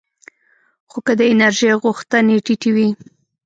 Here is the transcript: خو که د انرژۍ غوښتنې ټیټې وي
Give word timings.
خو 0.89 0.99
که 1.05 1.13
د 1.19 1.21
انرژۍ 1.31 1.71
غوښتنې 1.83 2.35
ټیټې 2.45 2.71
وي 2.75 2.89